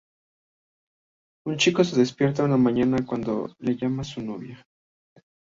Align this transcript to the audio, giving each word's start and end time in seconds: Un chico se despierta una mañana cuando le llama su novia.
Un 1.45 1.57
chico 1.59 1.83
se 1.83 1.95
despierta 1.95 2.43
una 2.43 2.57
mañana 2.57 3.05
cuando 3.05 3.53
le 3.59 3.75
llama 3.77 4.03
su 4.03 4.23
novia. 4.23 4.65